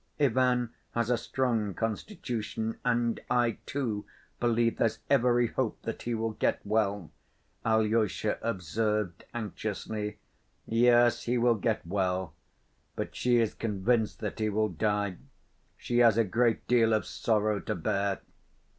[0.19, 4.05] "Ivan has a strong constitution, and I, too,
[4.39, 7.11] believe there's every hope that he will get well,"
[7.63, 10.17] Alyosha observed anxiously.
[10.65, 12.33] "Yes, he will get well.
[12.95, 15.17] But she is convinced that he will die.
[15.77, 18.21] She has a great deal of sorrow to bear..."